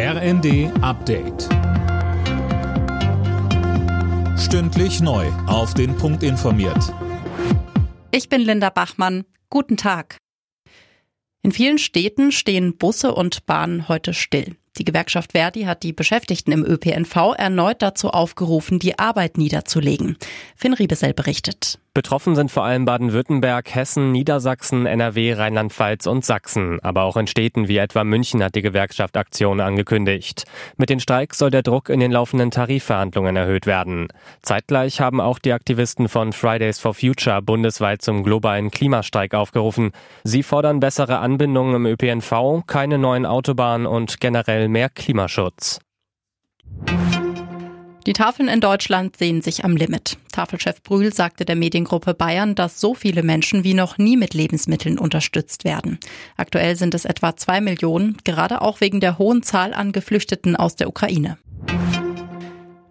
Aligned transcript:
RND 0.00 0.70
Update. 0.80 1.48
Stündlich 4.38 5.00
neu. 5.00 5.26
Auf 5.48 5.74
den 5.74 5.96
Punkt 5.96 6.22
informiert. 6.22 6.94
Ich 8.12 8.28
bin 8.28 8.42
Linda 8.42 8.70
Bachmann. 8.70 9.24
Guten 9.50 9.76
Tag. 9.76 10.18
In 11.42 11.50
vielen 11.50 11.78
Städten 11.78 12.30
stehen 12.30 12.76
Busse 12.76 13.12
und 13.12 13.44
Bahnen 13.46 13.88
heute 13.88 14.14
still. 14.14 14.54
Die 14.76 14.84
Gewerkschaft 14.84 15.32
Verdi 15.32 15.62
hat 15.62 15.82
die 15.82 15.92
Beschäftigten 15.92 16.52
im 16.52 16.64
ÖPNV 16.64 17.34
erneut 17.36 17.82
dazu 17.82 18.10
aufgerufen, 18.10 18.78
die 18.78 19.00
Arbeit 19.00 19.36
niederzulegen. 19.36 20.16
Finn 20.54 20.74
Riebesell 20.74 21.12
berichtet. 21.12 21.80
Betroffen 21.98 22.36
sind 22.36 22.52
vor 22.52 22.62
allem 22.62 22.84
Baden-Württemberg, 22.84 23.74
Hessen, 23.74 24.12
Niedersachsen, 24.12 24.86
NRW, 24.86 25.32
Rheinland-Pfalz 25.32 26.06
und 26.06 26.24
Sachsen. 26.24 26.78
Aber 26.84 27.02
auch 27.02 27.16
in 27.16 27.26
Städten 27.26 27.66
wie 27.66 27.78
etwa 27.78 28.04
München 28.04 28.40
hat 28.40 28.54
die 28.54 28.62
Gewerkschaft 28.62 29.16
Aktionen 29.16 29.60
angekündigt. 29.60 30.44
Mit 30.76 30.90
den 30.90 31.00
Streiks 31.00 31.38
soll 31.38 31.50
der 31.50 31.64
Druck 31.64 31.88
in 31.88 31.98
den 31.98 32.12
laufenden 32.12 32.52
Tarifverhandlungen 32.52 33.34
erhöht 33.34 33.66
werden. 33.66 34.06
Zeitgleich 34.42 35.00
haben 35.00 35.20
auch 35.20 35.40
die 35.40 35.52
Aktivisten 35.52 36.08
von 36.08 36.32
Fridays 36.32 36.78
for 36.78 36.94
Future 36.94 37.42
bundesweit 37.42 38.00
zum 38.00 38.22
globalen 38.22 38.70
Klimastreik 38.70 39.34
aufgerufen. 39.34 39.90
Sie 40.22 40.44
fordern 40.44 40.78
bessere 40.78 41.18
Anbindungen 41.18 41.74
im 41.74 41.86
ÖPNV, 41.86 42.64
keine 42.68 42.98
neuen 42.98 43.26
Autobahnen 43.26 43.88
und 43.88 44.20
generell 44.20 44.68
mehr 44.68 44.88
Klimaschutz. 44.88 45.80
Die 48.06 48.12
Tafeln 48.12 48.48
in 48.48 48.60
Deutschland 48.60 49.16
sehen 49.16 49.42
sich 49.42 49.64
am 49.64 49.76
Limit. 49.76 50.16
Tafelchef 50.32 50.82
Brühl 50.82 51.12
sagte 51.12 51.44
der 51.44 51.56
Mediengruppe 51.56 52.14
Bayern, 52.14 52.54
dass 52.54 52.80
so 52.80 52.94
viele 52.94 53.22
Menschen 53.22 53.64
wie 53.64 53.74
noch 53.74 53.98
nie 53.98 54.16
mit 54.16 54.34
Lebensmitteln 54.34 54.98
unterstützt 54.98 55.64
werden. 55.64 55.98
Aktuell 56.36 56.76
sind 56.76 56.94
es 56.94 57.04
etwa 57.04 57.36
zwei 57.36 57.60
Millionen, 57.60 58.16
gerade 58.24 58.62
auch 58.62 58.80
wegen 58.80 59.00
der 59.00 59.18
hohen 59.18 59.42
Zahl 59.42 59.74
an 59.74 59.92
Geflüchteten 59.92 60.56
aus 60.56 60.76
der 60.76 60.88
Ukraine. 60.88 61.38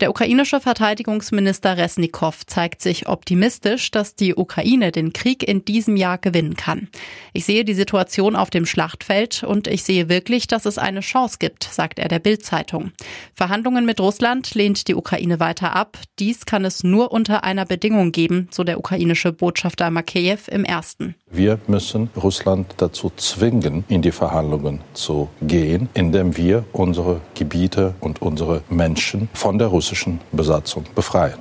Der 0.00 0.10
ukrainische 0.10 0.60
Verteidigungsminister 0.60 1.78
Resnikow 1.78 2.44
zeigt 2.44 2.82
sich 2.82 3.08
optimistisch, 3.08 3.90
dass 3.90 4.14
die 4.14 4.34
Ukraine 4.34 4.92
den 4.92 5.14
Krieg 5.14 5.42
in 5.42 5.64
diesem 5.64 5.96
Jahr 5.96 6.18
gewinnen 6.18 6.54
kann. 6.54 6.88
Ich 7.32 7.46
sehe 7.46 7.64
die 7.64 7.72
Situation 7.72 8.36
auf 8.36 8.50
dem 8.50 8.66
Schlachtfeld 8.66 9.42
und 9.42 9.66
ich 9.68 9.84
sehe 9.84 10.10
wirklich, 10.10 10.48
dass 10.48 10.66
es 10.66 10.76
eine 10.76 11.00
Chance 11.00 11.36
gibt, 11.38 11.64
sagt 11.64 11.98
er 11.98 12.08
der 12.08 12.18
Bild-Zeitung. 12.18 12.92
Verhandlungen 13.32 13.86
mit 13.86 13.98
Russland 13.98 14.54
lehnt 14.54 14.86
die 14.88 14.94
Ukraine 14.94 15.40
weiter 15.40 15.74
ab. 15.74 15.96
Dies 16.18 16.44
kann 16.44 16.66
es 16.66 16.84
nur 16.84 17.10
unter 17.10 17.42
einer 17.44 17.64
Bedingung 17.64 18.12
geben, 18.12 18.48
so 18.50 18.64
der 18.64 18.78
ukrainische 18.78 19.32
Botschafter 19.32 19.90
Makeyev 19.90 20.50
im 20.50 20.66
ersten. 20.66 21.14
Wir 21.30 21.58
müssen 21.68 22.10
Russland 22.22 22.74
dazu 22.76 23.10
zwingen, 23.16 23.84
in 23.88 24.02
die 24.02 24.12
Verhandlungen 24.12 24.80
zu 24.92 25.30
gehen, 25.40 25.88
indem 25.94 26.36
wir 26.36 26.64
unsere 26.72 27.22
Gebiete 27.34 27.94
und 28.00 28.20
unsere 28.20 28.62
Menschen 28.68 29.28
von 29.32 29.58
der 29.58 29.68
russischen 29.86 30.20
Besatzung 30.32 30.84
befreien. 30.96 31.38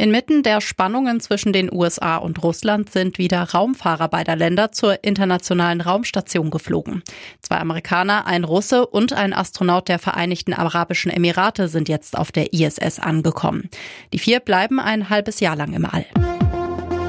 Inmitten 0.00 0.44
der 0.44 0.60
Spannungen 0.60 1.18
zwischen 1.18 1.52
den 1.52 1.72
USA 1.72 2.18
und 2.18 2.40
Russland 2.44 2.88
sind 2.88 3.18
wieder 3.18 3.42
Raumfahrer 3.42 4.06
beider 4.06 4.36
Länder 4.36 4.70
zur 4.70 5.02
internationalen 5.02 5.80
Raumstation 5.80 6.50
geflogen. 6.50 7.02
Zwei 7.42 7.56
Amerikaner, 7.56 8.24
ein 8.26 8.44
Russe 8.44 8.86
und 8.86 9.12
ein 9.12 9.32
Astronaut 9.32 9.88
der 9.88 9.98
Vereinigten 9.98 10.54
Arabischen 10.54 11.10
Emirate 11.10 11.66
sind 11.66 11.88
jetzt 11.88 12.16
auf 12.16 12.30
der 12.30 12.52
ISS 12.52 13.00
angekommen. 13.00 13.70
Die 14.12 14.20
vier 14.20 14.38
bleiben 14.38 14.78
ein 14.78 15.10
halbes 15.10 15.40
Jahr 15.40 15.56
lang 15.56 15.72
im 15.72 15.84
All. 15.84 16.06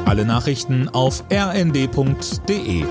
Alle 0.05 0.25
Nachrichten 0.25 0.89
auf 0.89 1.23
rnd.de 1.31 2.85